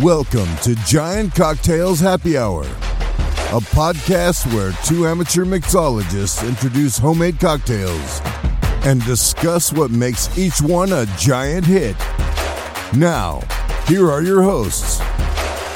[0.00, 8.20] Welcome to Giant Cocktails Happy Hour, a podcast where two amateur mixologists introduce homemade cocktails
[8.84, 11.94] and discuss what makes each one a giant hit.
[12.96, 13.40] Now,
[13.86, 14.98] here are your hosts,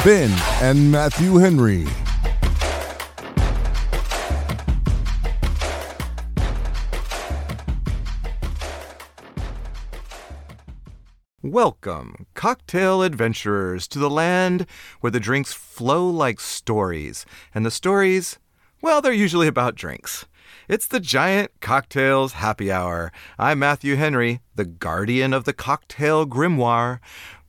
[0.04, 1.86] Ben and Matthew Henry.
[11.58, 14.64] Welcome, cocktail adventurers, to the land
[15.00, 17.26] where the drinks flow like stories.
[17.52, 18.38] And the stories,
[18.80, 20.26] well, they're usually about drinks.
[20.68, 23.10] It's the Giant Cocktails Happy Hour.
[23.40, 27.00] I'm Matthew Henry, the guardian of the cocktail grimoire,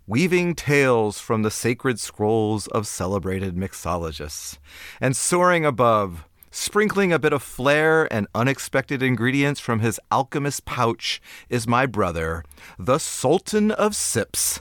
[0.08, 4.58] weaving tales from the sacred scrolls of celebrated mixologists.
[5.00, 11.22] And soaring above, Sprinkling a bit of flair and unexpected ingredients from his alchemist pouch
[11.48, 12.44] is my brother,
[12.80, 14.60] the Sultan of Sips,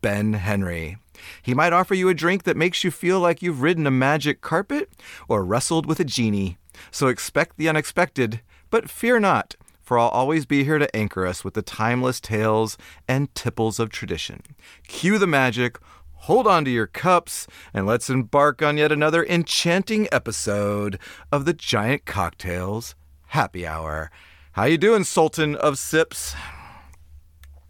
[0.00, 0.96] Ben Henry.
[1.42, 4.42] He might offer you a drink that makes you feel like you've ridden a magic
[4.42, 4.88] carpet
[5.28, 6.56] or wrestled with a genie.
[6.92, 11.42] So expect the unexpected, but fear not, for I'll always be here to anchor us
[11.42, 14.40] with the timeless tales and tipples of tradition.
[14.86, 15.78] Cue the magic,
[16.24, 20.98] hold on to your cups, and let's embark on yet another enchanting episode
[21.30, 22.94] of the Giant Cocktails
[23.28, 24.10] Happy Hour.
[24.52, 26.34] How you doing, Sultan of Sips?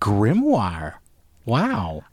[0.01, 0.95] Grimoire.
[1.45, 2.05] Wow.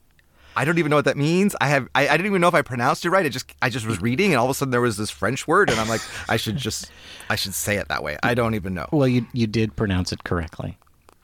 [0.55, 1.55] I don't even know what that means.
[1.61, 3.25] I have I, I didn't even know if I pronounced it right.
[3.25, 5.47] I just I just was reading and all of a sudden there was this French
[5.47, 6.91] word and I'm like I should just
[7.29, 8.17] I should say it that way.
[8.23, 8.87] I don't even know.
[8.91, 10.77] Well, you you did pronounce it correctly,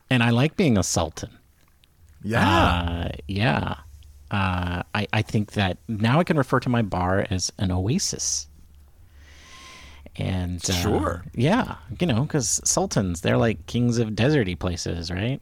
[0.10, 1.38] and I like being a sultan.
[2.24, 2.48] Yeah.
[2.48, 3.76] Uh, yeah.
[4.32, 8.48] Uh, I I think that now I can refer to my bar as an oasis.
[10.18, 11.24] And uh, Sure.
[11.36, 15.40] yeah, you know, because sultans they're like kings of deserty places, right?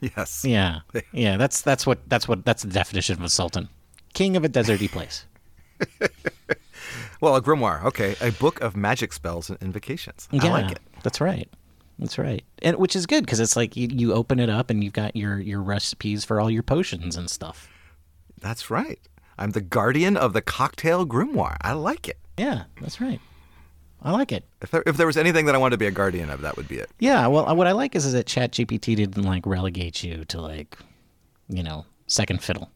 [0.00, 0.44] yes.
[0.48, 0.80] Yeah,
[1.12, 1.36] yeah.
[1.36, 3.68] That's that's what that's what that's the definition of a sultan,
[4.14, 5.26] king of a deserty place.
[7.20, 7.84] Well, a grimoire.
[7.84, 10.28] Okay, a book of magic spells and invocations.
[10.32, 10.80] I Yeah, like it.
[11.04, 11.48] That's right.
[12.02, 12.44] That's right.
[12.62, 15.14] And which is good because it's like you, you open it up and you've got
[15.14, 17.68] your your recipes for all your potions and stuff.
[18.40, 18.98] That's right.
[19.38, 21.56] I'm the guardian of the cocktail grimoire.
[21.60, 22.18] I like it.
[22.36, 23.20] Yeah, that's right.
[24.02, 24.44] I like it.
[24.60, 26.56] If there, if there was anything that I wanted to be a guardian of, that
[26.56, 26.90] would be it.
[26.98, 27.28] Yeah.
[27.28, 30.76] Well, what I like is, is that ChatGPT didn't like relegate you to like,
[31.48, 32.68] you know, second fiddle.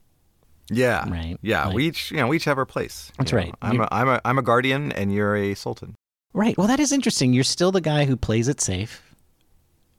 [0.70, 1.09] Yeah.
[1.10, 1.66] Right, Yeah.
[1.66, 3.10] like- we each, you know, we each have our place.
[3.19, 3.44] That's you know.
[3.44, 3.54] right.
[3.60, 5.97] I'm a, I'm a, I'm a guardian, and you're a sultan.
[6.32, 6.56] Right.
[6.56, 7.32] Well, that is interesting.
[7.32, 9.03] You're still the guy who plays it safe.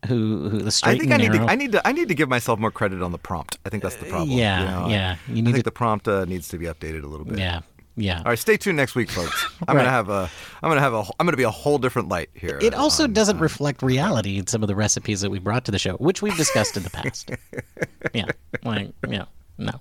[0.05, 1.41] Who who the I think I need to.
[1.41, 3.57] I need to, I need to give myself more credit on the prompt.
[3.65, 4.29] I think that's the problem.
[4.37, 4.87] yeah, you know?
[4.89, 5.15] yeah.
[5.27, 5.63] I, You I think to.
[5.63, 7.39] the prompt uh, needs to be updated a little bit.
[7.39, 7.61] yeah.
[7.99, 8.19] Yeah.
[8.19, 9.43] All right, stay tuned next week, folks.
[9.67, 9.81] I'm Right.
[9.81, 10.29] gonna have a,
[10.61, 12.59] I'm gonna have a, I'm gonna be a whole different light here.
[12.61, 15.71] It also on- doesn't reflect reality in some of the recipes that we brought to
[15.71, 17.31] the show, which we've discussed in the past.
[18.13, 18.25] yeah.
[18.63, 19.25] Like, yeah.
[19.57, 19.71] No.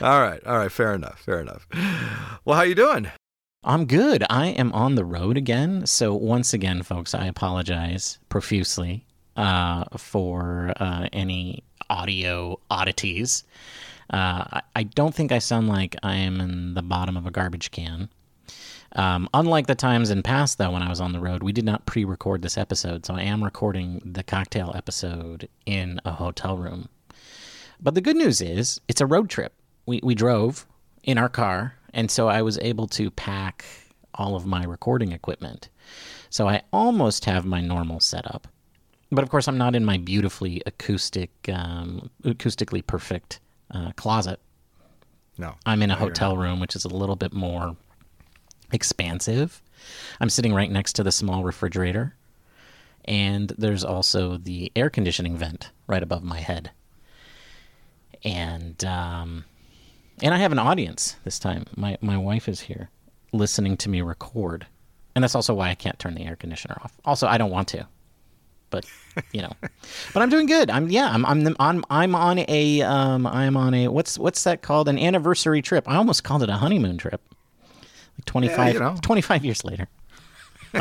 [0.00, 1.66] All right, all right, fair enough, fair enough.
[2.44, 3.10] Well, how you doing?
[3.64, 4.22] I'm good.
[4.30, 5.86] I am on the road again.
[5.86, 9.04] So, once again, folks, I apologize profusely
[9.38, 13.44] uh, for uh, any audio oddities.
[14.10, 17.70] Uh, I, don't think I sound like I am in the bottom of a garbage
[17.70, 18.08] can.
[18.96, 21.64] Um, unlike the times in past, though, when I was on the road, we did
[21.64, 23.06] not pre record this episode.
[23.06, 26.88] So, I am recording the cocktail episode in a hotel room.
[27.80, 29.52] But the good news is it's a road trip.
[29.86, 30.66] We, we drove
[31.04, 33.64] in our car, and so I was able to pack
[34.14, 35.68] all of my recording equipment.
[36.28, 38.48] So I almost have my normal setup.
[39.10, 44.40] But of course, I'm not in my beautifully acoustic, um, acoustically perfect uh, closet.
[45.38, 47.76] No, I'm in a No, hotel room, which is a little bit more
[48.72, 49.62] expansive.
[50.20, 52.16] I'm sitting right next to the small refrigerator,
[53.04, 56.72] and there's also the air conditioning vent right above my head.
[58.24, 59.44] And um,
[60.20, 61.66] and I have an audience this time.
[61.76, 62.90] My my wife is here,
[63.32, 64.66] listening to me record,
[65.14, 66.98] and that's also why I can't turn the air conditioner off.
[67.04, 67.86] Also, I don't want to,
[68.70, 68.84] but
[69.32, 69.52] you know,
[70.12, 70.70] but I'm doing good.
[70.70, 71.08] I'm yeah.
[71.10, 74.98] I'm I'm I'm I'm on a um I'm on a what's what's that called an
[74.98, 75.88] anniversary trip.
[75.88, 77.20] I almost called it a honeymoon trip.
[78.16, 78.96] Like 25, you know.
[79.02, 79.88] 25 years later.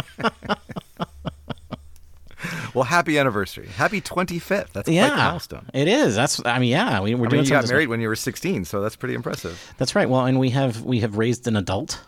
[2.73, 3.67] Well, happy anniversary.
[3.67, 4.71] Happy 25th.
[4.71, 5.69] That's Yeah, quite the milestone.
[5.73, 6.15] it is.
[6.15, 7.01] That's I mean yeah.
[7.01, 9.15] We, we're I doing mean, you got married when you were 16, so that's pretty
[9.15, 9.73] impressive.
[9.77, 10.07] That's right.
[10.07, 11.99] Well, and we have we have raised an adult,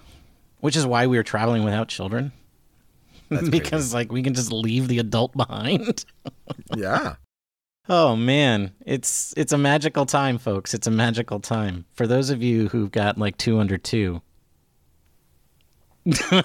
[0.60, 2.32] which is why we are traveling without children.
[3.50, 6.06] because like we can just leave the adult behind.
[6.76, 7.16] Yeah.
[7.88, 10.74] oh man, it's it's a magical time, folks.
[10.74, 11.86] It's a magical time.
[11.94, 14.22] For those of you who've got like two under two.
[16.12, 16.44] Sorry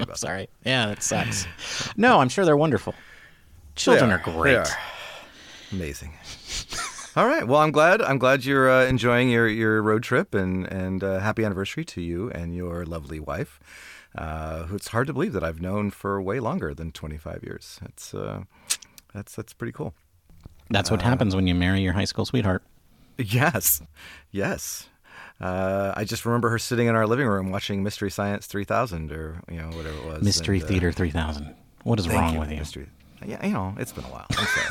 [0.00, 0.18] about that.
[0.18, 0.48] Sorry.
[0.64, 1.46] Yeah, that sucks.
[1.96, 2.94] No, I'm sure they're wonderful.
[3.74, 4.52] Children They are, great.
[4.52, 4.66] They are.
[5.72, 6.14] Amazing.
[7.16, 7.46] All right.
[7.46, 8.00] Well, I'm glad.
[8.00, 12.00] I'm glad you're uh, enjoying your, your road trip, and and uh, happy anniversary to
[12.00, 13.60] you and your lovely wife,
[14.16, 17.80] uh, who it's hard to believe that I've known for way longer than 25 years.
[17.84, 18.44] It's uh,
[19.14, 19.94] that's that's pretty cool.
[20.70, 22.62] That's what happens when you marry your high school sweetheart.
[23.18, 23.82] Yes,
[24.30, 24.88] yes.
[25.40, 29.42] Uh, I just remember her sitting in our living room watching Mystery Science 3000 or
[29.50, 30.22] you know whatever it was.
[30.22, 31.54] Mystery and, uh, Theater 3000.
[31.84, 32.58] What is wrong with you?
[32.58, 32.88] Mystery.
[33.24, 34.26] Yeah, you know, it's been a while.
[34.30, 34.68] I'm sorry.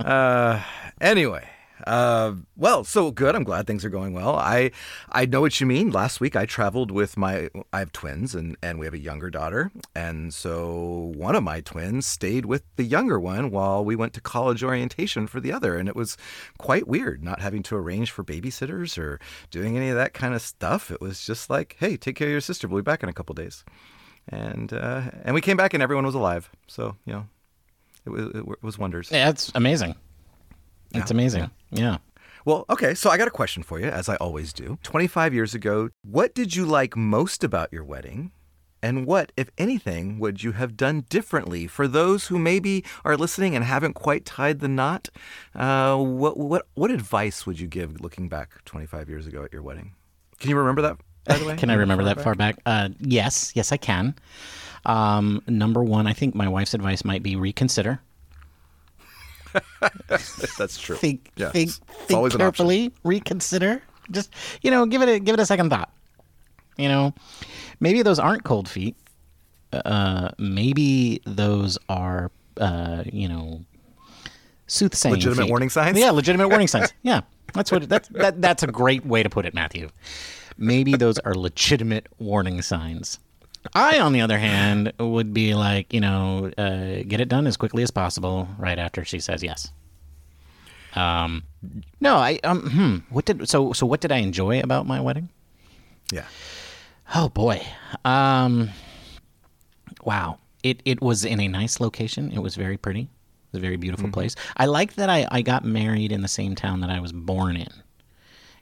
[0.00, 0.62] uh,
[1.00, 1.48] anyway,
[1.82, 3.34] uh, well, so good.
[3.34, 4.36] I'm glad things are going well.
[4.36, 4.70] I
[5.10, 5.90] I know what you mean.
[5.90, 9.28] Last week I traveled with my I have twins and and we have a younger
[9.28, 14.12] daughter, and so one of my twins stayed with the younger one while we went
[14.14, 16.16] to college orientation for the other, and it was
[16.58, 19.18] quite weird not having to arrange for babysitters or
[19.50, 20.92] doing any of that kind of stuff.
[20.92, 22.68] It was just like, hey, take care of your sister.
[22.68, 23.64] We'll be back in a couple days,
[24.28, 26.50] and uh, and we came back and everyone was alive.
[26.68, 27.26] So you know,
[28.06, 29.10] it was it was wonders.
[29.10, 29.96] Yeah, it's amazing.
[30.94, 31.50] It's Yeah, amazing.
[31.70, 31.98] Yeah.
[32.44, 34.78] Well, okay, so I got a question for you, as I always do.
[34.82, 38.32] 25 years ago, what did you like most about your wedding?
[38.82, 43.56] And what, if anything, would you have done differently for those who maybe are listening
[43.56, 45.08] and haven't quite tied the knot?
[45.54, 49.62] Uh, what, what, what advice would you give looking back 25 years ago at your
[49.62, 49.94] wedding?
[50.38, 51.56] Can you remember that, by the way?
[51.56, 52.58] Can I remember that far back?
[52.66, 54.14] Uh, yes, yes, I can.
[54.84, 58.00] Um, number one, I think my wife's advice might be reconsider.
[60.58, 60.96] That's true.
[60.96, 61.70] Think, Yeah, think,
[62.06, 62.66] think always an option.
[62.66, 62.92] carefully.
[63.04, 63.82] Reconsider.
[64.10, 65.90] Just you know, give it a give it a second thought.
[66.76, 67.14] You know,
[67.80, 68.96] maybe those aren't cold feet.
[69.72, 73.62] Uh, maybe those are uh, you know,
[74.66, 75.14] soothsaying.
[75.14, 75.50] Legitimate feet.
[75.50, 75.98] warning signs?
[75.98, 76.92] Yeah, legitimate warning signs.
[77.02, 77.22] Yeah,
[77.52, 79.88] that's what that's that, that's a great way to put it, Matthew.
[80.58, 83.18] Maybe those are legitimate warning signs.
[83.72, 87.56] I, on the other hand, would be like, you know, uh, get it done as
[87.56, 89.72] quickly as possible right after she says yes.
[90.94, 91.44] Um,
[92.00, 95.28] no, I um, hmm, what did so so what did I enjoy about my wedding?
[96.12, 96.26] Yeah.
[97.14, 97.66] Oh boy,
[98.04, 98.70] um,
[100.04, 100.38] wow!
[100.62, 102.30] It it was in a nice location.
[102.32, 103.02] It was very pretty.
[103.02, 103.08] It
[103.52, 104.36] was a very beautiful place.
[104.56, 107.56] I like that I I got married in the same town that I was born
[107.56, 107.72] in.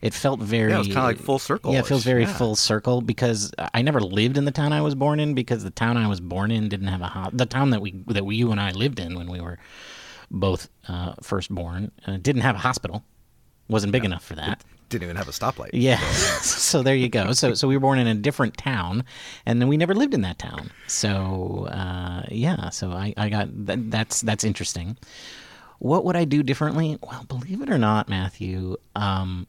[0.02, 0.70] It felt very.
[0.70, 1.74] Yeah, it was kinda like full circle-ish.
[1.74, 2.32] Yeah, it feels very Yeah.
[2.36, 5.70] full circle because I never lived in the town I was born in because the
[5.70, 8.34] town I was born in didn't have a ho- the town that we that we,
[8.36, 9.58] you and I lived in when we were
[10.30, 13.04] both uh, first born uh, didn't have a hospital.
[13.68, 14.62] wasn't big enough for that.
[14.88, 15.70] Didn't even have a stoplight.
[15.72, 15.98] Yeah.
[16.42, 17.32] so there you go.
[17.32, 19.04] So so we were born in a different town,
[19.46, 20.70] and then we never lived in that town.
[20.88, 22.68] So uh, yeah.
[22.70, 24.98] So I I got that, that's that's interesting.
[25.78, 26.98] What would I do differently?
[27.02, 28.76] Well, believe it or not, Matthew.
[28.96, 29.46] Um,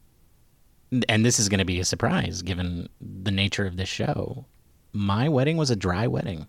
[1.08, 4.44] and this is going to be a surprise given the nature of this show.
[4.92, 6.46] My wedding was a dry wedding.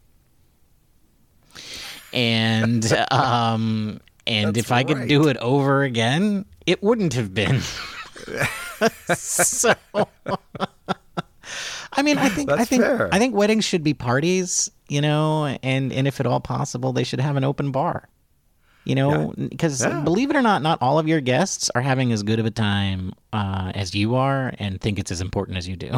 [2.14, 7.62] And um and if I could do it over again, it wouldn't have been.
[9.16, 9.74] so
[11.98, 13.10] I mean, I think I think fair.
[13.14, 17.04] I think weddings should be parties, you know, and and if at all possible, they
[17.04, 18.10] should have an open bar.
[18.86, 20.02] You know, because Yeah.
[20.02, 22.52] believe it or not, not all of your guests are having as good of a
[22.52, 25.92] time uh, as you are, and think it's as important as you do.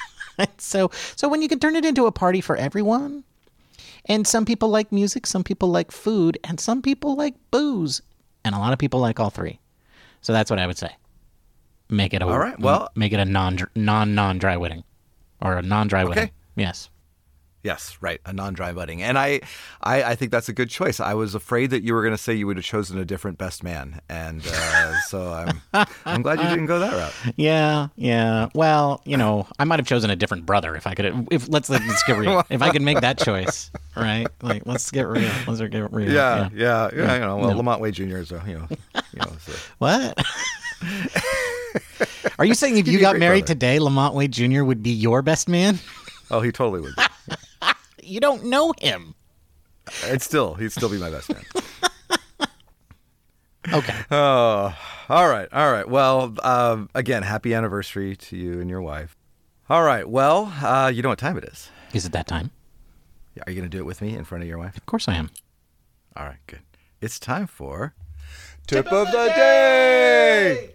[0.58, 3.22] so, so when you can turn it into a party for everyone,
[4.06, 8.02] and some people like music, some people like food, and some people like booze,
[8.44, 9.60] and a lot of people like all three.
[10.20, 10.90] So that's what I would say.
[11.88, 14.82] Make it a All right, well- make it a non non non dry wedding,
[15.40, 16.30] or a non dry wedding.
[16.56, 16.88] Yes.
[17.64, 19.40] Yes, right, a non-dry wedding, and I,
[19.82, 21.00] I, I think that's a good choice.
[21.00, 23.38] I was afraid that you were going to say you would have chosen a different
[23.38, 25.32] best man, and uh, so
[25.72, 27.34] I'm, I'm glad you didn't go that route.
[27.36, 28.50] Yeah, yeah.
[28.54, 31.26] Well, you know, I might have chosen a different brother if I could.
[31.30, 32.42] If let's let's get real.
[32.50, 34.26] If I could make that choice, right?
[34.42, 35.30] Like, let's get real.
[35.46, 36.12] Let's get real.
[36.12, 37.14] Yeah, yeah, yeah.
[37.14, 37.56] You know, well, No.
[37.56, 38.18] Lamont Wade Jr.
[38.18, 40.18] is, a, you know, you know, so- What?
[42.38, 43.54] Are you saying if you got married brother.
[43.54, 44.64] today, Lamont Wade Jr.
[44.64, 45.78] would be your best man?
[46.30, 46.94] oh, he totally would.
[48.04, 49.14] You don't know him.
[50.04, 51.44] I'd still, he'd still be my best man.
[53.72, 53.94] Okay.
[54.10, 54.76] Oh,
[55.08, 55.88] all right, all right.
[55.88, 59.16] Well, um, again, happy anniversary to you and your wife.
[59.70, 60.06] All right.
[60.06, 61.70] Well, uh, you know what time it is.
[61.94, 62.50] Is it that time?
[63.46, 64.76] Are you going to do it with me in front of your wife?
[64.76, 65.30] Of course I am.
[66.16, 66.60] All right, good.
[67.00, 67.94] It's time for
[68.66, 70.74] tip of the day.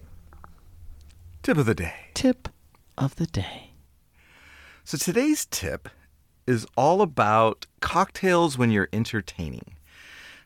[1.43, 1.93] Tip of the day.
[2.15, 2.49] Tip
[2.97, 3.71] of the day.
[4.83, 5.89] So today's tip
[6.49, 9.75] is all about cocktails when you're entertaining.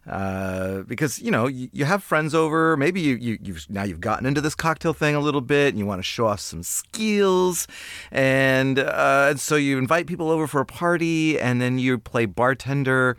[0.06, 4.02] Uh, because you know you, you have friends over, maybe you, you you've now you've
[4.02, 6.62] gotten into this cocktail thing a little bit, and you want to show off some
[6.62, 7.68] skills,
[8.12, 12.26] and uh, and so you invite people over for a party, and then you play
[12.26, 13.16] bartender,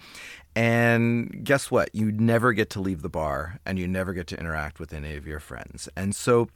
[0.56, 1.90] And guess what?
[1.94, 5.16] You never get to leave the bar and you never get to interact with any
[5.16, 5.88] of your friends.
[5.96, 6.48] And so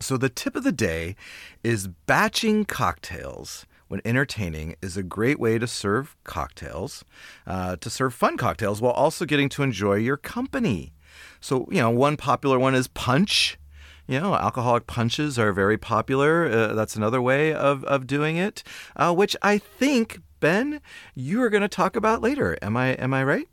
[0.00, 1.16] so the tip of the day
[1.64, 7.04] is batching cocktails when entertaining is a great way to serve cocktails,
[7.46, 10.92] uh, to serve fun cocktails while also getting to enjoy your company.
[11.40, 13.58] So, you know, one popular one is punch.
[14.06, 16.46] You know, alcoholic punches are very popular.
[16.46, 18.62] Uh, that's another way of, of doing it,
[18.96, 20.80] uh, which I think, Ben,
[21.14, 22.56] you are going to talk about later.
[22.62, 23.48] Am I, am I right?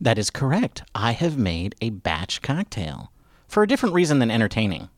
[0.00, 0.84] That is correct.
[0.94, 3.10] I have made a batch cocktail
[3.48, 4.90] for a different reason than entertaining.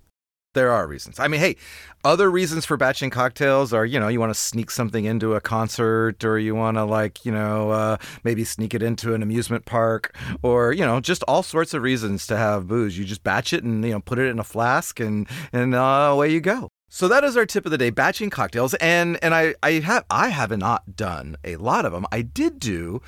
[0.58, 1.20] There are reasons.
[1.20, 1.54] I mean, hey,
[2.02, 5.40] other reasons for batching cocktails are, you know, you want to sneak something into a
[5.40, 9.66] concert or you want to, like, you know, uh, maybe sneak it into an amusement
[9.66, 12.98] park or, you know, just all sorts of reasons to have booze.
[12.98, 16.08] You just batch it and, you know, put it in a flask and, and uh,
[16.10, 16.68] away you go.
[16.88, 18.74] So that is our tip of the day: batching cocktails.
[18.74, 22.04] And and I I have I have not done a lot of them.
[22.10, 23.00] I did do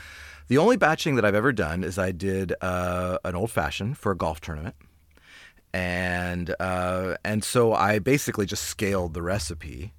[0.47, 4.13] the only batching that I've ever done is I did uh, an old fashioned for
[4.13, 4.77] a golf tournament
[5.73, 9.93] and uh, and so I basically just scaled the recipe.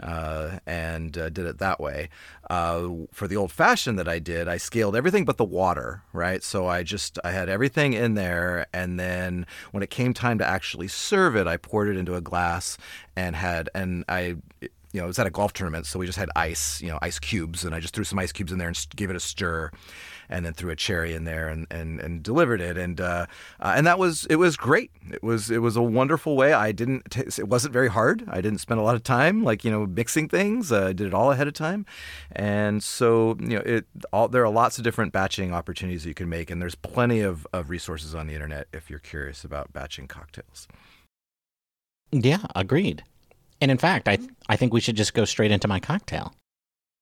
[0.00, 2.08] Uh, and uh, did it that way.
[2.48, 6.40] Uh, for the old fashioned that I did, I scaled everything but the water, right?
[6.40, 10.46] So I just I had everything in there, and then when it came time to
[10.46, 12.78] actually serve it, I poured it into a glass
[13.16, 14.36] and had and I.
[14.92, 16.98] You know, it was at a golf tournament, so we just had ice, you know,
[17.02, 19.20] ice cubes, and I just threw some ice cubes in there and gave it a
[19.20, 19.70] stir
[20.28, 22.76] and then threw a cherry in there and and, and delivered it.
[22.76, 23.26] And uh,
[23.60, 24.90] uh, and that was it was great.
[25.10, 26.52] It was it was a wonderful way.
[26.52, 28.24] I didn't t- it wasn't very hard.
[28.28, 30.70] I didn't spend a lot of time like you know mixing things.
[30.70, 31.86] Uh, I did it all ahead of time.
[32.32, 36.28] And so you know it all there are lots of different batching opportunities you can
[36.28, 40.08] make and there's plenty of, of resources on the internet if you're curious about batching
[40.08, 40.68] cocktails.
[42.12, 43.04] Yeah agreed.
[43.60, 44.18] And in fact I
[44.48, 46.34] I think we should just go straight into my cocktail.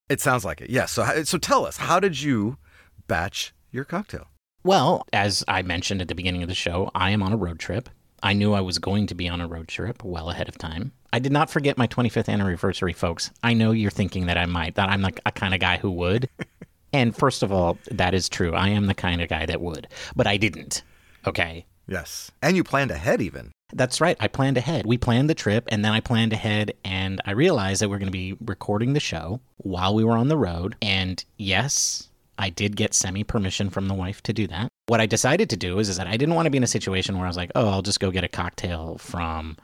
[0.09, 0.71] It sounds like it.
[0.71, 0.97] Yes.
[0.97, 2.59] Yeah, so so tell us, how did you
[3.07, 4.29] batch your cocktail?
[4.65, 7.59] Well, as I mentioned at the beginning of the show, I am on a road
[7.59, 7.89] trip.
[8.23, 10.93] I knew I was going to be on a road trip well ahead of time.
[11.13, 13.31] I did not forget my 25th anniversary, folks.
[13.43, 15.91] I know you're thinking that I might, that I'm like a kind of guy who
[15.93, 16.29] would.
[16.93, 18.55] and first of all, that is true.
[18.55, 20.83] I am the kind of guy that would, but I didn't.
[21.27, 21.67] Okay.
[21.87, 22.33] Yes.
[22.43, 23.53] And you planned ahead even.
[23.73, 24.17] That's right.
[24.21, 24.87] I planned ahead.
[24.87, 28.07] We planned the trip and then I planned ahead and I realized that we're going
[28.07, 30.77] to be recording the show while we were on the road.
[30.83, 32.06] And yes,
[32.39, 34.69] I did get semi permission from the wife to do that.
[34.87, 36.69] What I decided to do is, is that I didn't want to be in a
[36.69, 39.57] situation where I was like, oh, I'll just go get a cocktail from,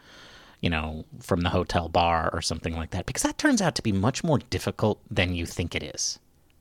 [0.60, 3.82] you know, from the hotel bar or something like that, because that turns out to
[3.82, 6.18] be much more difficult than you think it is.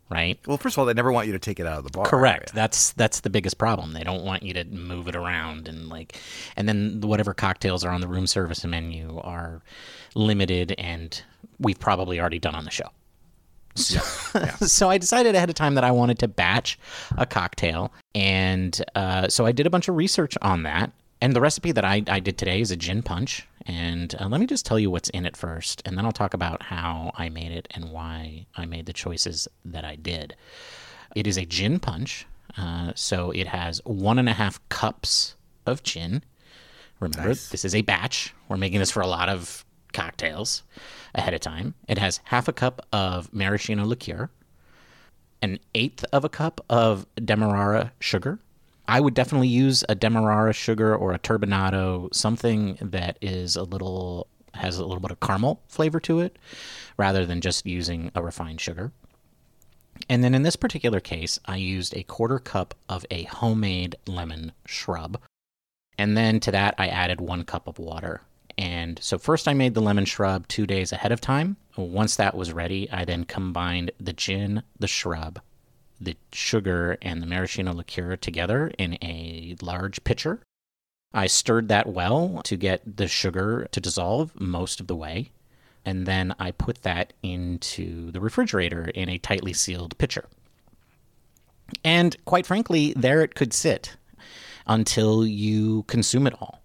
[0.10, 0.38] Right.
[0.46, 2.06] Well, first of all, they never want you to take it out of the bar.
[2.06, 2.50] Correct.
[2.50, 2.52] Area.
[2.54, 3.94] That's that's the biggest problem.
[3.94, 6.20] They don't want you to move it around and like,
[6.58, 9.62] and then whatever cocktails are on the room service menu are
[10.14, 11.24] limited, and
[11.60, 12.90] we've probably already done on the show.
[13.76, 14.02] So,
[14.40, 16.80] yeah, so I decided ahead of time that I wanted to batch
[17.18, 17.94] a cocktail.
[18.16, 20.92] And uh, so I did a bunch of research on that.
[21.22, 23.48] And the recipe that I, I did today is a gin punch.
[23.68, 25.84] And uh, let me just tell you what's in it first.
[25.86, 29.48] And then I'll talk about how I made it and why I made the choices
[29.66, 30.36] that I did.
[31.16, 32.26] It is a gin punch.
[32.58, 35.36] Uh, so it has one and a half cups
[35.66, 36.24] of gin.
[37.00, 37.50] Remember, nice.
[37.50, 38.34] this is a batch.
[38.50, 39.64] We're making this for a lot of
[39.94, 40.64] cocktails
[41.14, 41.74] ahead of time.
[41.88, 44.30] It has half a cup of maraschino liqueur,
[45.42, 48.40] an eighth of a cup of demerara sugar.
[48.88, 54.28] I would definitely use a demerara sugar or a turbinado, something that is a little
[54.54, 56.38] has a little bit of caramel flavor to it,
[56.98, 58.92] rather than just using a refined sugar.
[60.10, 64.52] And then in this particular case, I used a quarter cup of a homemade lemon
[64.66, 65.20] shrub.
[65.98, 68.22] And then to that, I added one cup of water.
[68.58, 71.58] And so first I made the lemon shrub two days ahead of time.
[71.78, 75.40] Once that was ready, I then combined the gin, the shrub,
[76.00, 80.42] the sugar, and the maraschino liqueur together in a large pitcher.
[81.14, 85.32] I stirred that well to get the sugar to dissolve most of the way.
[85.84, 90.26] And then I put that into the refrigerator in a tightly sealed pitcher.
[91.84, 93.98] And quite frankly, there it could sit
[94.68, 96.61] until you consume it all.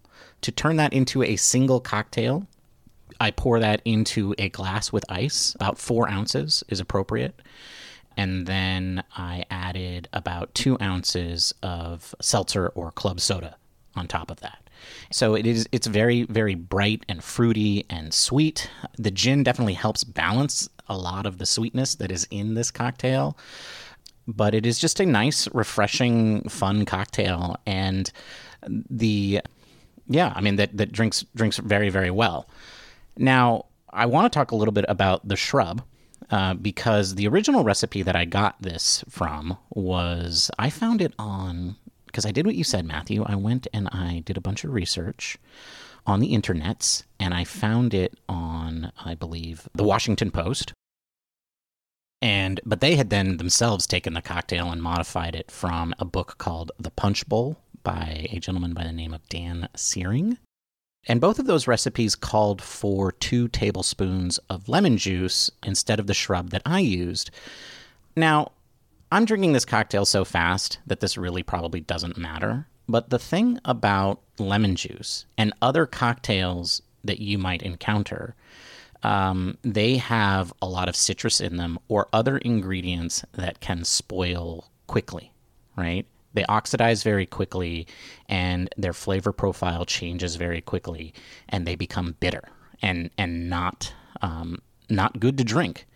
[0.46, 2.46] To turn that into a single cocktail,
[3.18, 5.56] I pour that into a glass with ice.
[5.56, 7.42] About four ounces is appropriate.
[8.16, 13.56] And then I added about two ounces of seltzer or club soda
[13.96, 14.70] on top of that.
[15.10, 18.70] So it is it's very, very bright and fruity and sweet.
[18.96, 23.36] The gin definitely helps balance a lot of the sweetness that is in this cocktail.
[24.28, 27.56] But it is just a nice, refreshing, fun cocktail.
[27.66, 28.12] And
[28.68, 29.40] the
[30.08, 32.48] yeah, I mean that that drinks drinks very very well.
[33.16, 35.82] Now, I want to talk a little bit about the shrub
[36.30, 41.76] uh, because the original recipe that I got this from was I found it on
[42.06, 43.24] because I did what you said, Matthew.
[43.24, 45.36] I went and I did a bunch of research
[46.06, 50.72] on the internets and I found it on, I believe, the Washington Post.
[52.22, 56.36] And but they had then themselves taken the cocktail and modified it from a book
[56.38, 60.38] called The Punch Bowl by a gentleman by the name of Dan Searing.
[61.06, 66.12] And both of those recipes called for two tablespoons of lemon juice instead of the
[66.12, 67.30] shrub that I used.
[68.16, 68.50] Now,
[69.12, 72.66] I'm drinking this cocktail so fast that this really probably doesn't matter.
[72.88, 78.34] But the thing about lemon juice and other cocktails that you might encounter,
[79.04, 84.72] um, they have a lot of citrus in them or other ingredients that can spoil
[84.88, 85.30] quickly,
[85.76, 86.04] right?
[86.36, 87.86] They oxidize very quickly
[88.28, 91.14] and their flavor profile changes very quickly
[91.48, 92.44] and they become bitter
[92.82, 95.86] and, and not, um, not good to drink.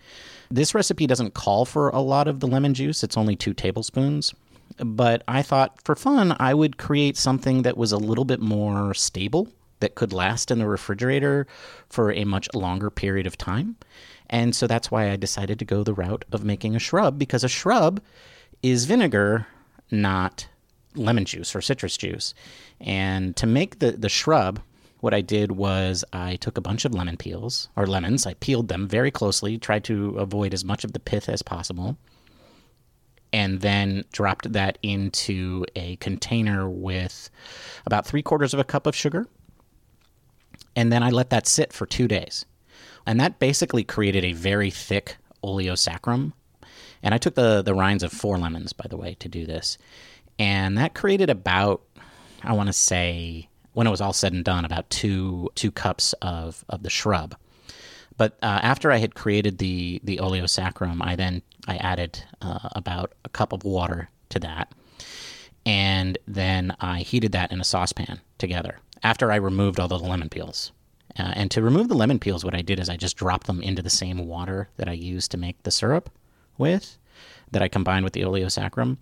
[0.50, 4.34] This recipe doesn't call for a lot of the lemon juice, it's only two tablespoons.
[4.78, 8.94] But I thought for fun, I would create something that was a little bit more
[8.94, 9.48] stable,
[9.80, 11.46] that could last in the refrigerator
[11.90, 13.76] for a much longer period of time.
[14.30, 17.44] And so that's why I decided to go the route of making a shrub, because
[17.44, 18.00] a shrub
[18.62, 19.46] is vinegar
[19.90, 20.46] not
[20.94, 22.34] lemon juice or citrus juice.
[22.80, 24.60] And to make the, the shrub,
[25.00, 28.68] what I did was I took a bunch of lemon peels or lemons, I peeled
[28.68, 31.96] them very closely, tried to avoid as much of the pith as possible,
[33.32, 37.30] and then dropped that into a container with
[37.86, 39.26] about three quarters of a cup of sugar.
[40.76, 42.44] And then I let that sit for two days.
[43.06, 46.32] And that basically created a very thick oleosaccharum
[47.02, 49.78] and I took the, the rinds of four lemons, by the way, to do this.
[50.38, 51.82] And that created about,
[52.42, 56.12] I want to say, when it was all said and done, about two two cups
[56.22, 57.36] of, of the shrub.
[58.16, 63.12] But uh, after I had created the, the oleosaccharum, I then I added uh, about
[63.24, 64.72] a cup of water to that.
[65.64, 70.28] And then I heated that in a saucepan together after I removed all the lemon
[70.28, 70.72] peels.
[71.18, 73.62] Uh, and to remove the lemon peels, what I did is I just dropped them
[73.62, 76.10] into the same water that I used to make the syrup
[76.60, 76.96] with
[77.50, 78.98] that I combined with the oleosaccharum,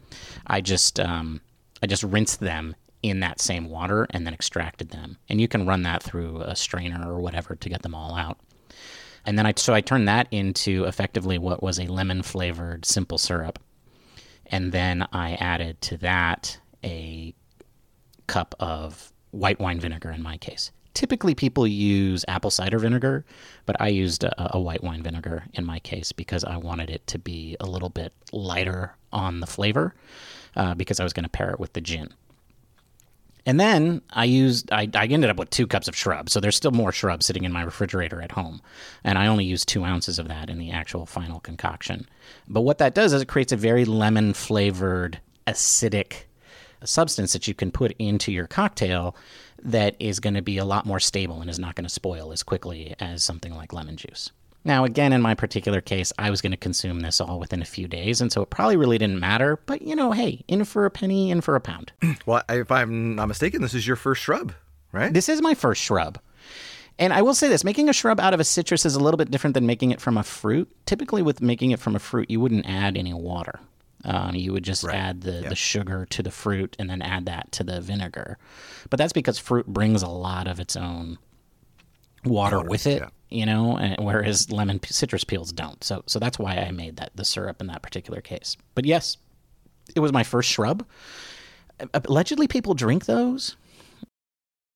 [0.47, 1.43] I just um,
[1.83, 5.19] I just rinsed them in that same water and then extracted them.
[5.29, 8.39] And you can run that through a strainer or whatever to get them all out.
[9.25, 13.19] And then I so I turned that into effectively what was a lemon flavored simple
[13.19, 13.59] syrup.
[14.47, 17.35] And then I added to that a
[18.27, 20.71] cup of white wine vinegar in my case.
[20.99, 23.25] Typically, people use apple cider vinegar,
[23.67, 27.07] but I used a, a, white wine vinegar in my case because I wanted it
[27.07, 29.95] to be a little bit lighter on the flavor
[30.57, 32.13] uh, because I was going to pair it with the gin.
[33.47, 36.31] And then I used, I, I ended up with two cups of shrub.
[36.31, 38.61] So there's still more shrub sitting in my refrigerator at home.
[39.05, 42.09] And I only used two ounces of that in the actual final concoction.
[42.49, 46.25] But what that does is it creates a very lemon flavored, acidic
[46.87, 49.17] substance that you can put into your cocktail
[49.63, 52.33] that is going to be a lot more stable and is not going to spoil
[52.33, 54.31] as quickly as something like lemon juice.
[54.65, 57.67] Now, again, in my particular case, I was going to consume this all within a
[57.67, 59.59] few days, and so it probably really didn't matter.
[59.67, 61.93] But, you know, hey, in for a penny, in for a pound.
[62.27, 64.53] well, if I'm not mistaken, this is your first shrub,
[64.93, 65.13] right?
[65.13, 66.19] This is my first shrub.
[66.99, 69.17] And I will say this making a shrub out of a citrus is a little
[69.17, 70.69] bit different than making it from a fruit.
[70.85, 73.61] Typically, with making it from a fruit, you wouldn't add any water.
[74.05, 74.95] Um, you would just right.
[74.95, 78.39] add the, the sugar to the fruit and then add that to the vinegar.
[78.91, 81.19] But that's because fruit brings a lot of its own
[82.25, 83.09] water, water with it, yeah.
[83.29, 85.83] you know, and, whereas lemon citrus peels don't.
[85.83, 88.57] So so that's why I made that the syrup in that particular case.
[88.75, 89.17] But yes,
[89.95, 90.87] it was my first shrub.
[91.95, 93.57] Allegedly, people drink those.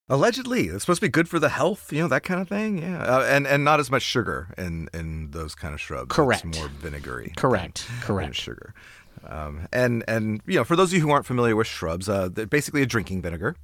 [0.09, 2.79] Allegedly, it's supposed to be good for the health, you know, that kind of thing.
[2.79, 6.15] Yeah, uh, and and not as much sugar in in those kind of shrubs.
[6.15, 6.45] Correct.
[6.45, 7.33] It's more vinegary.
[7.37, 7.87] Correct.
[7.87, 8.27] Than, Correct.
[8.27, 8.75] Than sugar.
[9.27, 12.29] Um, and and you know, for those of you who aren't familiar with shrubs, uh,
[12.31, 13.57] they're basically a drinking vinegar.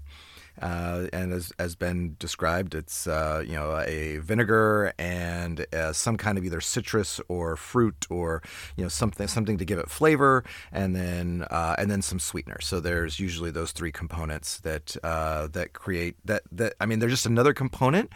[0.61, 6.17] Uh, and as has been described, it's uh, you know a vinegar and uh, some
[6.17, 8.43] kind of either citrus or fruit or
[8.77, 12.61] you know something something to give it flavor, and then uh, and then some sweetener.
[12.61, 17.09] So there's usually those three components that uh, that create that that I mean they're
[17.09, 18.11] just another component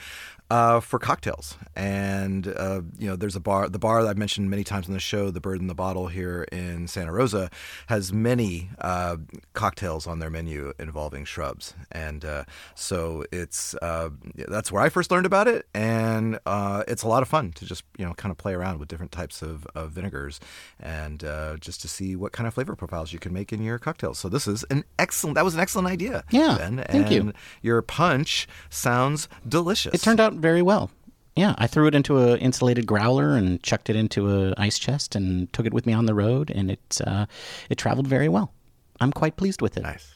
[0.53, 1.57] uh, for cocktails.
[1.75, 3.71] And uh, you know, there's a bar.
[3.71, 6.09] The bar that I've mentioned many times on the show, the Bird in the Bottle
[6.09, 7.51] here in Santa Rosa,
[7.87, 9.17] has many uh,
[9.55, 11.75] cocktails on their menu involving shrubs.
[11.91, 14.11] And uh, so it's uh,
[14.49, 17.65] that's where I first learned about it, and uh, it's a lot of fun to
[17.65, 20.41] just you know kind of play around with different types of, of vinegars
[20.81, 21.21] and
[21.61, 24.19] just to see what kind of flavor profiles you can make in your cocktails.
[24.19, 25.35] So this is an excellent.
[25.35, 26.25] That was an excellent idea.
[26.31, 26.57] Yeah.
[26.59, 27.33] Ben, thank and you.
[27.63, 29.95] Your punch sounds delicious.
[29.95, 30.91] It turned out very well.
[31.35, 35.15] Yeah, I threw it into a insulated growler and chucked it into a ice chest
[35.15, 37.27] and took it with me on the road, and it uh,
[37.71, 38.53] it traveled very well.
[39.01, 39.83] I'm quite pleased with it.
[39.83, 40.15] Nice.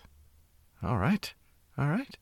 [0.82, 1.32] All right.
[1.78, 2.16] All right.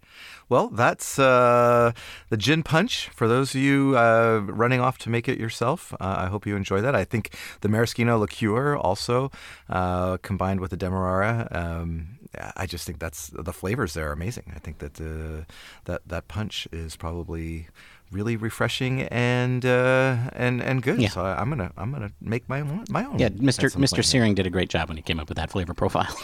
[0.48, 1.92] Well, that's uh,
[2.28, 5.92] the gin punch for those of you uh, running off to make it yourself.
[5.94, 6.94] Uh, I hope you enjoy that.
[6.94, 9.30] I think the maraschino liqueur also
[9.68, 11.48] uh, combined with the demerara.
[11.50, 12.18] Um,
[12.56, 14.52] I just think that's the flavors there are amazing.
[14.54, 15.44] I think that uh,
[15.84, 17.68] that that punch is probably
[18.10, 21.00] really refreshing and uh, and and good.
[21.00, 21.10] Yeah.
[21.10, 23.18] So I, am gonna I'm gonna make my own my own.
[23.18, 23.70] Yeah, Mr.
[23.76, 24.04] Mr.
[24.04, 26.14] Searing did a great job when he came up with that flavor profile.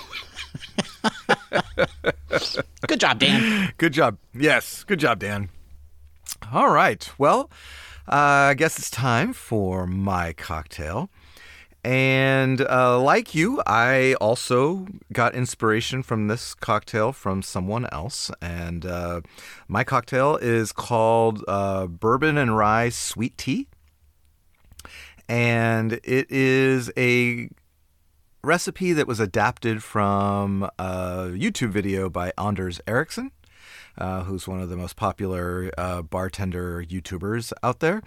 [2.86, 3.72] Good job, Dan.
[3.76, 4.18] Good job.
[4.34, 5.48] Yes, good job, Dan.
[6.52, 7.10] All right.
[7.18, 7.50] Well,
[8.08, 11.10] uh, I guess it's time for my cocktail.
[11.82, 18.30] And uh, like you, I also got inspiration from this cocktail from someone else.
[18.42, 19.22] And uh,
[19.66, 23.68] my cocktail is called uh, Bourbon and Rye Sweet Tea.
[25.28, 27.48] And it is a
[28.42, 33.32] recipe that was adapted from a YouTube video by Anders Erickson,
[33.98, 38.02] uh, who's one of the most popular uh, bartender YouTubers out there.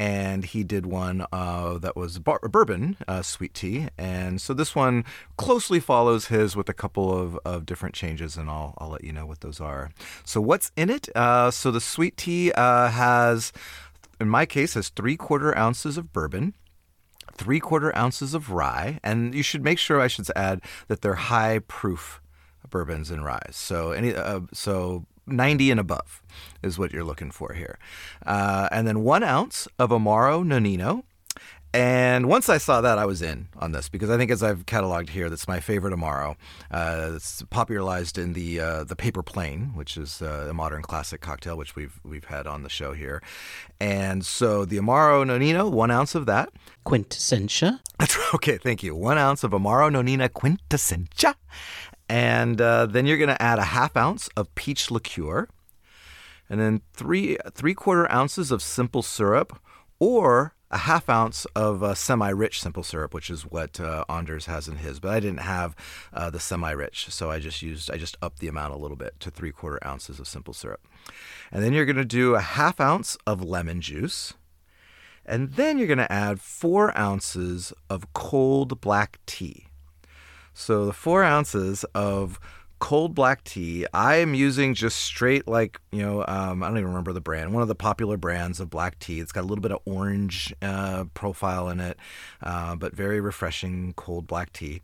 [0.00, 3.88] And he did one uh, that was bar- bourbon uh, sweet tea.
[3.98, 5.04] And so this one
[5.36, 9.12] closely follows his with a couple of, of different changes, and I'll, I'll let you
[9.12, 9.90] know what those are.
[10.24, 11.08] So, what's in it?
[11.16, 13.52] Uh, so, the sweet tea uh, has,
[14.20, 16.54] in my case, has three quarter ounces of bourbon
[17.38, 21.14] three quarter ounces of rye, and you should make sure I should add that they're
[21.14, 22.20] high proof
[22.68, 23.54] bourbons and ryes.
[23.54, 26.22] So any uh, so 90 and above
[26.62, 27.78] is what you're looking for here,
[28.26, 31.04] uh, and then one ounce of Amaro Nonino.
[31.74, 34.64] And once I saw that, I was in on this because I think, as I've
[34.64, 36.36] cataloged here, that's my favorite Amaro.
[36.70, 41.20] Uh, it's popularized in the uh, the paper plane, which is uh, a modern classic
[41.20, 43.22] cocktail, which we've we've had on the show here.
[43.78, 46.50] And so the Amaro Nonino, one ounce of that.
[46.86, 47.80] Quintessentia.
[47.98, 48.24] That's right.
[48.34, 48.94] Okay, thank you.
[48.94, 51.34] One ounce of Amaro Nonina Quintessentia.
[52.08, 55.48] And uh, then you're going to add a half ounce of peach liqueur.
[56.50, 59.58] And then three three quarter ounces of simple syrup
[59.98, 64.68] or a half ounce of uh, semi-rich simple syrup, which is what uh, Anders has
[64.68, 65.00] in his.
[65.00, 65.74] But I didn't have
[66.12, 69.18] uh, the semi-rich, so I just used I just upped the amount a little bit
[69.20, 70.86] to three quarter ounces of simple syrup.
[71.50, 74.34] And then you're going to do a half ounce of lemon juice.
[75.24, 79.66] And then you're going to add four ounces of cold black tea.
[80.54, 82.40] So the four ounces of
[82.78, 86.88] cold black tea, I am using just straight, like, you know, um, I don't even
[86.88, 89.20] remember the brand, one of the popular brands of black tea.
[89.20, 91.98] It's got a little bit of orange uh, profile in it,
[92.42, 94.82] uh, but very refreshing cold black tea.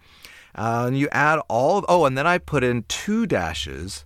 [0.55, 4.05] Uh, and you add all of, oh, and then I put in two dashes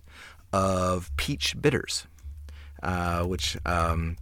[0.51, 2.07] of peach bitters,
[2.81, 4.17] uh, which, um,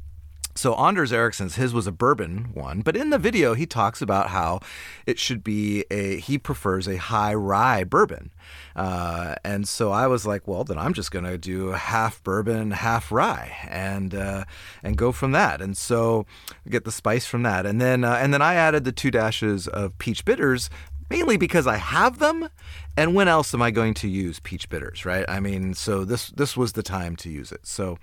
[0.57, 4.29] so Anders Erickson's his was a bourbon one, but in the video he talks about
[4.29, 4.59] how
[5.05, 8.31] it should be a he prefers a high rye bourbon,
[8.75, 13.11] uh, and so I was like, well then I'm just gonna do half bourbon, half
[13.11, 14.45] rye, and uh,
[14.83, 16.25] and go from that, and so
[16.67, 19.67] get the spice from that, and then uh, and then I added the two dashes
[19.67, 20.69] of peach bitters
[21.09, 22.49] mainly because I have them.
[22.97, 25.23] And when else am I going to use peach bitters, right?
[25.29, 27.67] I mean, so this this was the time to use it.
[27.67, 27.99] So,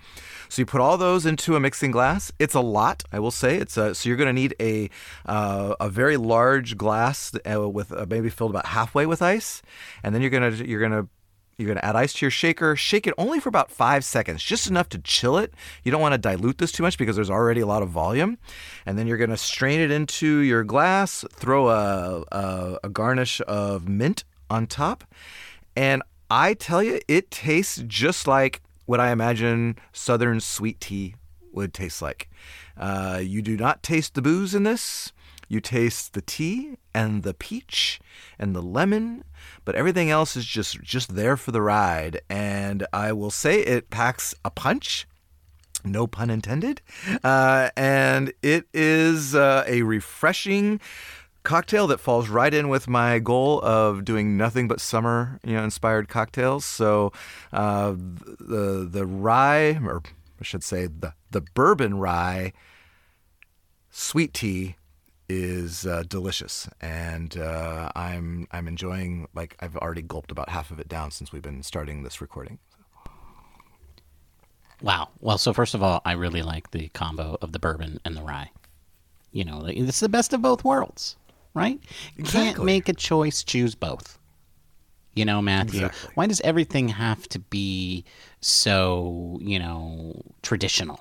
[0.47, 2.31] so you put all those into a mixing glass.
[2.39, 3.57] It's a lot, I will say.
[3.57, 4.89] It's a, so you're going to need a
[5.25, 9.61] uh, a very large glass uh, with uh, maybe filled about halfway with ice,
[10.01, 11.09] and then you're gonna you're gonna
[11.57, 12.75] you're going to add ice to your shaker.
[12.75, 15.53] Shake it only for about five seconds, just enough to chill it.
[15.83, 18.37] You don't want to dilute this too much because there's already a lot of volume.
[18.85, 23.39] And then you're going to strain it into your glass, throw a, a, a garnish
[23.47, 25.03] of mint on top.
[25.75, 31.15] And I tell you, it tastes just like what I imagine Southern sweet tea
[31.51, 32.29] would taste like.
[32.77, 35.11] Uh, you do not taste the booze in this.
[35.47, 37.99] You taste the tea and the peach
[38.39, 39.23] and the lemon,
[39.63, 42.21] but everything else is just just there for the ride.
[42.29, 45.07] And I will say it packs a punch.
[45.83, 46.81] No pun intended.
[47.23, 50.79] Uh, and it is uh, a refreshing
[51.45, 55.63] cocktail that falls right in with my goal of doing nothing but summer, you know,
[55.63, 56.65] inspired cocktails.
[56.65, 57.13] So
[57.53, 60.01] uh, the the rye, or
[60.39, 62.51] I should say the the bourbon rye
[63.89, 64.75] sweet tea
[65.29, 69.27] is uh, delicious, and uh, I'm I'm enjoying.
[69.33, 72.59] Like I've already gulped about half of it down since we've been starting this recording.
[74.81, 75.09] Wow.
[75.21, 78.21] Well, so first of all, I really like the combo of the bourbon and the
[78.21, 78.51] rye.
[79.31, 81.15] You know, it's the best of both worlds,
[81.55, 81.79] right?
[82.25, 84.19] Can't make a choice, choose both.
[85.15, 86.11] You know, Matthew, Exactly.
[86.15, 88.03] why does everything have to be
[88.41, 90.99] so, you know, traditional?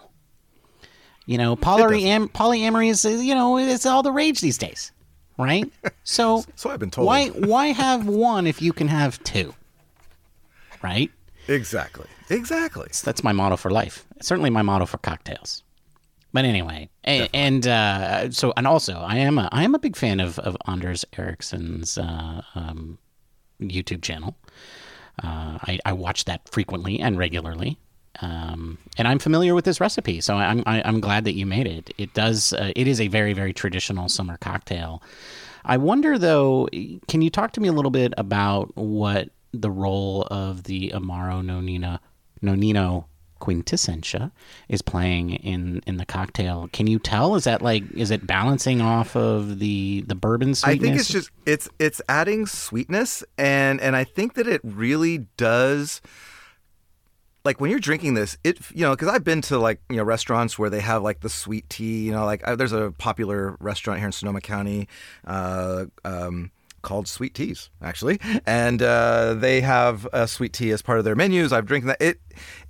[1.26, 4.92] You know, polyam- polyamory is you know it's all the rage these days,
[5.38, 5.70] right?
[6.04, 7.06] So So I've been told.
[7.06, 9.54] why why have one if you can have two,
[10.82, 11.10] right?
[11.48, 12.06] Exactly.
[12.30, 12.88] Exactly.
[12.92, 14.06] So that's my motto for life.
[14.20, 15.62] Certainly my motto for cocktails.
[16.34, 19.96] But anyway, a- and uh, so and also I am a, I am a big
[19.96, 22.98] fan of of Anders Erickson's uh, um,
[23.60, 24.36] YouTube channel.
[25.22, 27.78] Uh, I, I watch that frequently and regularly,
[28.20, 30.20] um, and I'm familiar with this recipe.
[30.20, 31.94] So I'm I, I'm glad that you made it.
[31.98, 35.04] It does uh, it is a very very traditional summer cocktail.
[35.64, 36.68] I wonder though,
[37.08, 41.42] can you talk to me a little bit about what the role of the Amaro
[41.44, 42.00] Nonina
[42.42, 43.04] Nonino
[43.44, 44.30] quintessentia
[44.68, 46.68] is playing in in the cocktail?
[46.72, 47.34] Can you tell?
[47.34, 50.80] Is that like is it balancing off of the the bourbon sweetness?
[50.80, 55.26] I think it's just it's it's adding sweetness and and I think that it really
[55.36, 56.00] does
[57.44, 60.04] like when you're drinking this it you know because I've been to like you know
[60.04, 63.56] restaurants where they have like the sweet tea you know like I, there's a popular
[63.60, 64.88] restaurant here in Sonoma County
[65.26, 66.50] uh, um,
[66.84, 68.20] called Sweet Teas actually.
[68.46, 71.52] And uh, they have a sweet tea as part of their menus.
[71.52, 72.00] I've drinking that.
[72.00, 72.20] It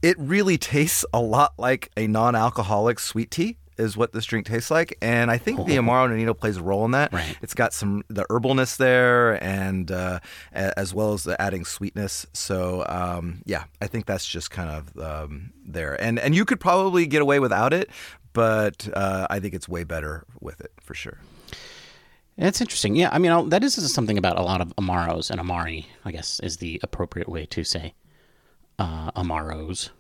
[0.01, 4.71] it really tastes a lot like a non-alcoholic sweet tea is what this drink tastes
[4.71, 4.97] like.
[5.03, 7.13] And I think the Amaro Nonino plays a role in that.
[7.13, 7.37] Right.
[7.43, 10.21] it's got some the herbalness there and uh,
[10.53, 12.27] as well as the adding sweetness.
[12.33, 16.01] So um, yeah i think that's just kind of um, there.
[16.01, 17.91] And and you could probably get away without it
[18.35, 21.19] but uh, i think it's way better with it for sure
[22.37, 22.97] That's interesting.
[22.97, 26.11] Yeah, I mean, I'll, that is something about a lot of Amaros and Amari, I
[26.13, 27.95] guess, is the appropriate way to say
[28.79, 29.91] uh, Amaros.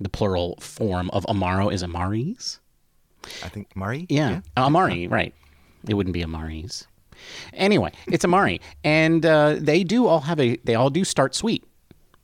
[0.00, 2.58] The plural form of Amaro is Amaris.
[3.44, 5.34] i think mari Yeah, Amari, right.
[5.86, 6.86] It wouldn't be Amaris.
[7.52, 8.60] Anyway, it's Amari.
[8.82, 11.64] And uh, they do all have a, they all do start sweet,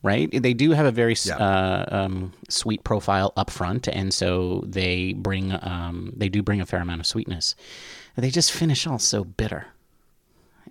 [0.03, 0.29] right?
[0.42, 1.37] They do have a very Yeah.
[1.37, 3.87] uh, um, sweet profile up front.
[3.88, 7.55] And so they bring, um, they do bring a fair amount of sweetness.
[8.20, 9.66] They just finish all so bitter.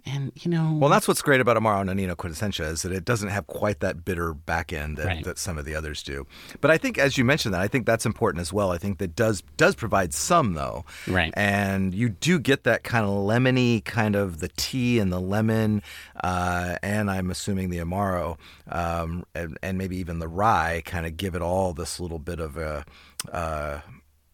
[0.05, 0.77] And, you know.
[0.79, 4.05] well that's what's great about amaro nonino quintessentia is that it doesn't have quite that
[4.05, 5.23] bitter back end that, Right.
[5.25, 6.25] that some of the others do
[6.62, 8.99] but i think as you mentioned that i think that's important as well i think
[8.99, 11.33] that does does provide some though Right.
[11.35, 15.83] and you do get that kind of lemony kind of the tea and the lemon
[16.23, 18.38] uh, and i'm assuming the amaro
[18.69, 22.39] um, and, and maybe even the rye kind of give it all this little bit
[22.39, 22.85] of a
[23.33, 23.79] uh,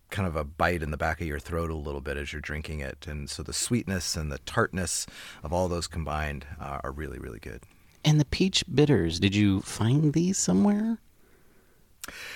[0.10, 2.42] kind of a bite in the back of your throat a little bit as you're
[2.42, 5.06] drinking it and so the sweetness and the tartness
[5.44, 7.64] of all those combined uh, are really really good
[8.04, 11.00] And the peach bitters, did you find these somewhere?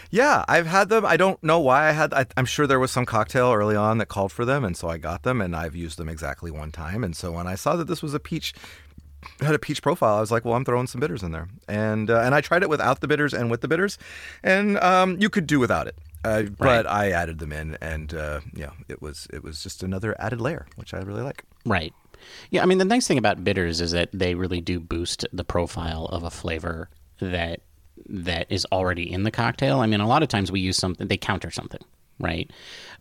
[0.10, 1.06] Yeah, I've had them.
[1.06, 2.12] I don't know why I had.
[2.12, 4.88] I, I'm sure there was some cocktail early on that called for them, and so
[4.90, 7.04] I got them, and I've used them exactly one time.
[7.04, 8.56] And so when I saw that this was a peach,
[9.42, 12.10] had a peach profile, I was like, well, I'm throwing some bitters in there, and
[12.10, 14.00] uh, and I tried it without the bitters and with the bitters,
[14.42, 15.96] and um, you could do without it.
[16.24, 20.16] Uh, but I added them in, and uh, yeah, it was it was just another
[20.20, 21.44] added layer, which I really like.
[21.66, 21.94] Right.
[22.50, 25.46] Yeah, I mean the nice thing about bitters is that they really do boost the
[25.46, 27.62] profile of a flavor that
[28.08, 29.80] that is already in the cocktail.
[29.80, 31.82] I mean a lot of times we use something they counter something,
[32.20, 32.52] right?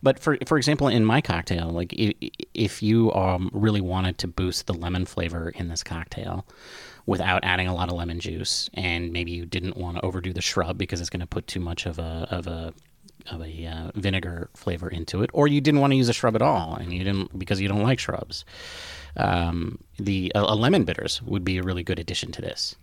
[0.01, 2.13] But for for example in my cocktail, like if,
[2.53, 6.45] if you um, really wanted to boost the lemon flavor in this cocktail
[7.05, 10.41] without adding a lot of lemon juice and maybe you didn't want to overdo the
[10.41, 12.73] shrub because it's going to put too much of a of a
[13.29, 16.35] of a uh, vinegar flavor into it, or you didn't want to use a shrub
[16.35, 18.45] at all, and you didn't because you don't like shrubs.
[19.17, 22.75] Um, the a, a lemon bitters would be a really good addition to this.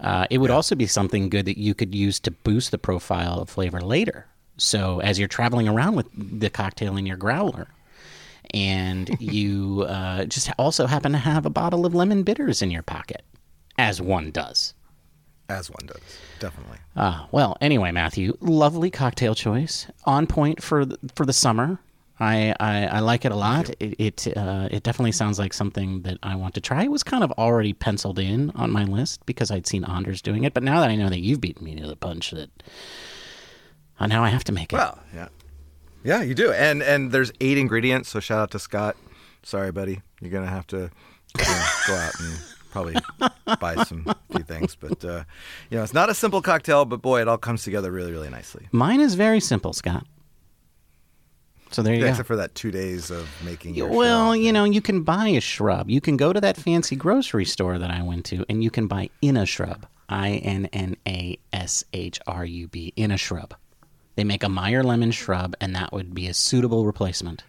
[0.00, 3.40] Uh, it would also be something good that you could use to boost the profile
[3.40, 4.26] of flavor later.
[4.56, 7.68] So as you're traveling around with the cocktail in your growler,
[8.52, 12.82] and you uh, just also happen to have a bottle of lemon bitters in your
[12.82, 13.22] pocket,
[13.78, 14.74] as one does.
[15.48, 16.00] As one does,
[16.40, 16.78] definitely.
[16.96, 21.78] Ah, well, anyway, Matthew, lovely cocktail choice, on point for the, for the summer.
[22.20, 23.70] I, I, I like it a lot.
[23.80, 26.84] It it, uh, it definitely sounds like something that I want to try.
[26.84, 30.44] It was kind of already penciled in on my list because I'd seen Anders doing
[30.44, 32.50] it, but now that I know that you've beaten me to the punch, that
[33.98, 34.76] uh, now I have to make it.
[34.76, 35.28] Well, yeah,
[36.04, 36.52] yeah, you do.
[36.52, 38.08] And and there's eight ingredients.
[38.10, 38.96] So shout out to Scott.
[39.42, 40.90] Sorry, buddy, you're gonna have to
[41.38, 42.38] you know, go out and
[42.74, 42.96] probably
[43.60, 44.74] buy some few things.
[44.74, 45.24] But uh,
[45.70, 48.28] you know, it's not a simple cocktail, but boy, it all comes together really, really
[48.28, 48.66] nicely.
[48.72, 50.04] Mine is very simple, Scott.
[51.70, 52.10] So there you Yeah, go.
[52.10, 53.74] except for that two days of making.
[53.74, 54.42] Your Well, shrub.
[54.44, 55.90] you know, you can buy a shrub.
[55.90, 58.86] You can go to that fancy grocery store that I went to, and you can
[58.86, 59.86] buy Inna Shrub.
[60.08, 62.92] I N N A S H R U B.
[62.96, 63.54] Inna Shrub.
[64.16, 67.42] They make a Meyer lemon shrub, and that would be a suitable replacement.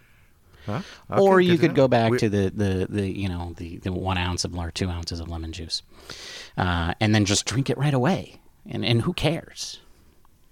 [0.66, 0.82] Huh?
[1.10, 1.76] or you could know.
[1.76, 4.72] go back We- to the, the, the you know the, the one ounce of or
[4.72, 5.82] two ounces of lemon juice,
[6.58, 8.40] uh, and then just drink it right away.
[8.68, 9.80] And and who cares?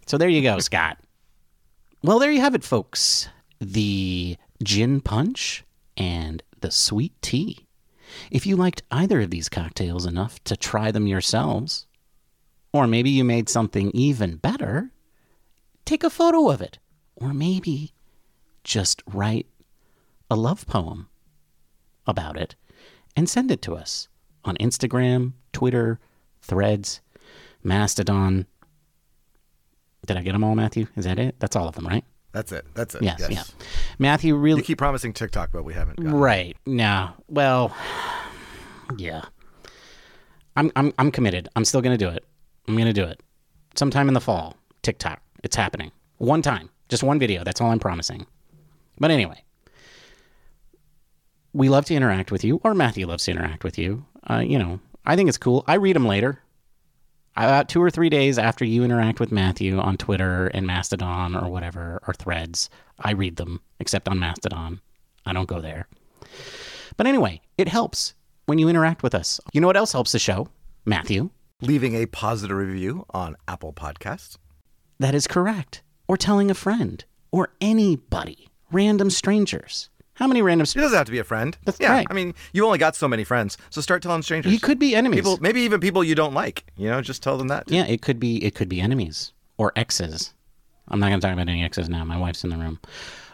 [0.05, 0.97] So there you go, Scott.
[2.03, 3.29] Well, there you have it, folks.
[3.59, 5.63] the gin punch,
[5.97, 7.65] and the sweet tea.
[8.29, 11.87] If you liked either of these cocktails enough to try them yourselves,
[12.71, 14.91] or maybe you made something even better,
[15.85, 16.77] take a photo of it.
[17.15, 17.93] Or maybe
[18.63, 19.47] just write
[20.29, 21.09] a love poem
[22.07, 22.55] about it
[23.15, 24.07] and send it to us
[24.45, 25.99] on Instagram, Twitter,
[26.41, 27.01] Threads,
[27.63, 28.45] Mastodon.
[30.05, 30.87] Did I get them all, Matthew?
[30.95, 31.35] Is that it?
[31.39, 32.03] That's all of them, right?
[32.33, 32.65] That's it.
[32.73, 33.03] That's it.
[33.03, 33.43] Yes, yeah.
[33.99, 35.97] Matthew really You keep promising TikTok, but we haven't.
[35.97, 36.17] Got it.
[36.17, 36.57] Right.
[36.65, 37.11] No.
[37.29, 37.75] Well,
[38.97, 39.21] yeah.
[40.55, 41.47] I'm I'm I'm committed.
[41.55, 42.25] I'm still going to do it.
[42.67, 43.21] I'm going to do it.
[43.75, 44.57] Sometime in the fall.
[44.81, 45.21] TikTok.
[45.43, 45.91] It's happening.
[46.17, 46.69] One time.
[46.89, 47.43] Just one video.
[47.43, 48.25] That's all I'm promising.
[48.99, 49.43] But anyway,
[51.53, 54.05] we love to interact with you, or Matthew loves to interact with you.
[54.29, 55.63] Uh, you know, I think it's cool.
[55.67, 56.39] I read them later.
[57.35, 61.49] About two or three days after you interact with Matthew on Twitter and Mastodon or
[61.49, 64.81] whatever, or threads, I read them, except on Mastodon.
[65.25, 65.87] I don't go there.
[66.95, 68.13] But anyway, it helps
[68.45, 69.39] when you interact with us.
[69.51, 70.47] You know what else helps the show?
[70.85, 71.31] Matthew.
[71.61, 74.37] Leaving a positive review on Apple Podcasts.
[74.99, 75.81] That is correct.
[76.07, 77.03] Or telling a friend.
[77.31, 78.49] Or anybody.
[78.71, 79.89] Random strangers.
[80.15, 81.57] How many random It doesn't have to be a friend.
[81.65, 82.07] That's yeah, right.
[82.09, 84.53] I mean, you only got so many friends, so start telling strangers.
[84.53, 85.19] You could be enemies.
[85.19, 86.65] people, maybe even people you don't like.
[86.77, 87.63] You know, just tell them that.
[87.67, 90.33] Yeah, it could be it could be enemies or exes.
[90.87, 92.03] I'm not going to talk about any exes now.
[92.03, 92.79] My wife's in the room.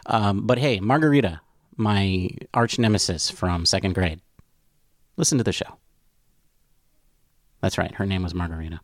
[0.06, 1.40] Um, but hey, Margarita,
[1.76, 4.20] my arch nemesis from second grade,
[5.16, 5.78] listen to the show.
[7.60, 7.94] That's right.
[7.94, 8.80] Her name was Margarita.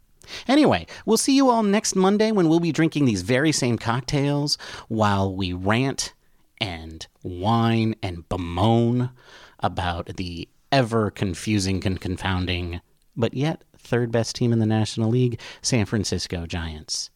[0.49, 4.59] Anyway, we'll see you all next Monday when we'll be drinking these very same cocktails
[4.89, 6.13] while we rant
[6.61, 9.11] and whine and bemoan
[9.61, 12.81] about the ever confusing and confounding,
[13.17, 17.11] but yet third best team in the National League, San Francisco Giants.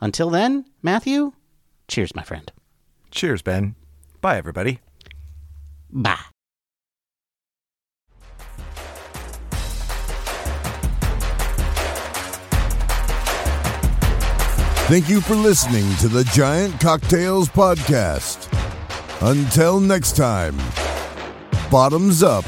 [0.00, 1.32] Until then, Matthew,
[1.88, 2.50] cheers, my friend.
[3.10, 3.74] Cheers, Ben.
[4.20, 4.80] Bye, everybody.
[5.90, 6.18] Bye.
[14.88, 18.55] Thank you for listening to the Giant Cocktails Podcast.
[19.22, 20.54] Until next time,
[21.70, 22.44] bottoms up.